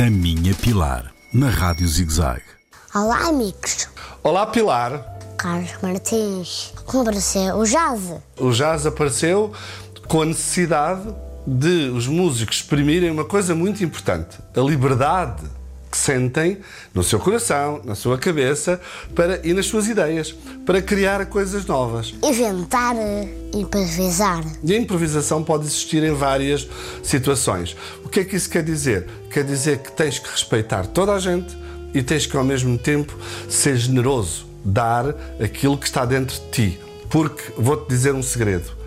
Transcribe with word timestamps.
A 0.00 0.08
Minha 0.08 0.54
Pilar, 0.54 1.12
na 1.30 1.50
Rádio 1.50 1.86
ZigZag. 1.86 2.40
Olá, 2.94 3.28
amigos. 3.28 3.86
Olá, 4.22 4.46
Pilar. 4.46 4.98
Carlos 5.36 5.72
Martins. 5.82 6.72
Como 6.86 7.02
apareceu 7.02 7.56
o 7.56 7.66
jazz? 7.66 8.14
O 8.38 8.50
jazz 8.50 8.86
apareceu 8.86 9.52
com 10.08 10.22
a 10.22 10.24
necessidade 10.24 11.14
de 11.46 11.90
os 11.90 12.06
músicos 12.06 12.56
exprimirem 12.56 13.10
uma 13.10 13.26
coisa 13.26 13.54
muito 13.54 13.84
importante: 13.84 14.38
a 14.56 14.60
liberdade 14.60 15.42
que 15.90 15.98
sentem 15.98 16.58
no 16.94 17.02
seu 17.02 17.18
coração, 17.18 17.80
na 17.84 17.94
sua 17.94 18.16
cabeça 18.16 18.80
para, 19.14 19.40
e 19.44 19.52
nas 19.52 19.66
suas 19.66 19.88
ideias, 19.88 20.32
para 20.64 20.80
criar 20.80 21.26
coisas 21.26 21.66
novas. 21.66 22.14
Inventar, 22.22 22.94
eh, 22.96 23.28
improvisar. 23.54 24.44
E 24.62 24.72
a 24.72 24.78
improvisação 24.78 25.42
pode 25.42 25.64
existir 25.64 26.02
em 26.04 26.14
várias 26.14 26.68
situações. 27.02 27.76
O 28.04 28.08
que 28.08 28.20
é 28.20 28.24
que 28.24 28.36
isso 28.36 28.48
quer 28.48 28.62
dizer? 28.62 29.06
Quer 29.30 29.44
dizer 29.44 29.78
que 29.78 29.90
tens 29.92 30.18
que 30.18 30.30
respeitar 30.30 30.86
toda 30.86 31.12
a 31.12 31.18
gente 31.18 31.56
e 31.92 32.02
tens 32.02 32.26
que, 32.26 32.36
ao 32.36 32.44
mesmo 32.44 32.78
tempo, 32.78 33.16
ser 33.48 33.76
generoso, 33.76 34.46
dar 34.64 35.14
aquilo 35.42 35.76
que 35.76 35.86
está 35.86 36.04
dentro 36.04 36.36
de 36.36 36.50
ti. 36.50 36.80
Porque, 37.08 37.42
vou-te 37.58 37.88
dizer 37.88 38.14
um 38.14 38.22
segredo: 38.22 38.79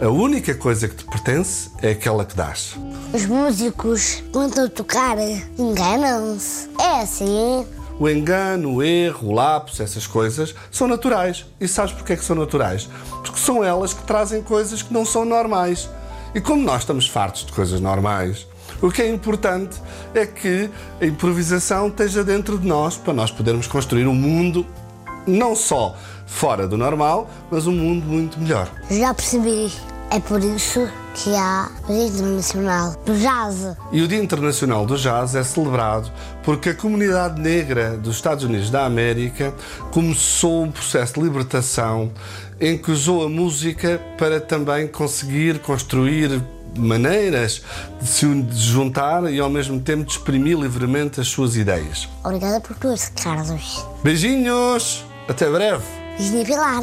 a 0.00 0.08
única 0.08 0.54
coisa 0.54 0.88
que 0.88 0.94
te 0.94 1.04
pertence 1.04 1.70
é 1.82 1.90
aquela 1.90 2.24
que 2.24 2.34
dás. 2.34 2.74
Os 3.12 3.26
músicos, 3.26 4.22
quando 4.32 4.48
estão 4.48 4.64
a 4.64 4.68
tocar, 4.68 5.16
enganam-se. 5.58 6.70
É 6.80 7.02
assim. 7.02 7.66
O 7.98 8.08
engano, 8.08 8.76
o 8.76 8.82
erro, 8.82 9.28
o 9.28 9.32
lapso, 9.32 9.82
essas 9.82 10.06
coisas 10.06 10.54
são 10.70 10.88
naturais. 10.88 11.44
E 11.60 11.68
sabes 11.68 11.92
porquê 11.92 12.16
que 12.16 12.24
são 12.24 12.34
naturais? 12.34 12.88
Porque 13.22 13.38
são 13.38 13.62
elas 13.62 13.92
que 13.92 14.02
trazem 14.04 14.42
coisas 14.42 14.80
que 14.80 14.90
não 14.90 15.04
são 15.04 15.26
normais. 15.26 15.86
E 16.34 16.40
como 16.40 16.62
nós 16.62 16.80
estamos 16.80 17.06
fartos 17.06 17.44
de 17.44 17.52
coisas 17.52 17.78
normais, 17.78 18.46
o 18.80 18.90
que 18.90 19.02
é 19.02 19.08
importante 19.10 19.78
é 20.14 20.24
que 20.24 20.70
a 20.98 21.04
improvisação 21.04 21.88
esteja 21.88 22.24
dentro 22.24 22.58
de 22.58 22.66
nós 22.66 22.96
para 22.96 23.12
nós 23.12 23.30
podermos 23.30 23.66
construir 23.66 24.06
um 24.06 24.14
mundo 24.14 24.66
não 25.26 25.54
só 25.54 25.94
fora 26.24 26.66
do 26.66 26.78
normal, 26.78 27.28
mas 27.50 27.66
um 27.66 27.72
mundo 27.72 28.06
muito 28.06 28.40
melhor. 28.40 28.70
Já 28.90 29.12
percebi. 29.12 29.70
É 30.12 30.18
por 30.18 30.42
isso 30.42 30.88
que 31.14 31.36
há 31.36 31.70
o 31.84 31.92
Dia 31.92 32.06
Internacional 32.06 32.96
do 33.06 33.14
Jazz. 33.14 33.76
E 33.92 34.02
o 34.02 34.08
Dia 34.08 34.20
Internacional 34.20 34.84
do 34.84 34.96
Jazz 34.96 35.36
é 35.36 35.44
celebrado 35.44 36.10
porque 36.42 36.70
a 36.70 36.74
comunidade 36.74 37.40
negra 37.40 37.96
dos 37.96 38.16
Estados 38.16 38.42
Unidos 38.42 38.70
da 38.70 38.84
América 38.84 39.54
começou 39.92 40.64
um 40.64 40.72
processo 40.72 41.14
de 41.14 41.20
libertação 41.20 42.10
em 42.60 42.76
que 42.76 42.90
usou 42.90 43.24
a 43.24 43.28
música 43.28 44.00
para 44.18 44.40
também 44.40 44.88
conseguir 44.88 45.60
construir 45.60 46.42
maneiras 46.76 47.62
de 48.00 48.08
se 48.08 48.26
juntar 48.50 49.32
e 49.32 49.38
ao 49.38 49.48
mesmo 49.48 49.80
tempo 49.80 50.04
de 50.04 50.10
exprimir 50.10 50.58
livremente 50.58 51.20
as 51.20 51.28
suas 51.28 51.54
ideias. 51.54 52.08
Obrigada 52.24 52.60
por 52.60 52.76
tudo, 52.76 53.00
Carlos. 53.22 53.86
Beijinhos! 54.02 55.04
Até 55.28 55.48
breve! 55.48 55.84
Beijinho 56.18 56.44
Pilar. 56.44 56.82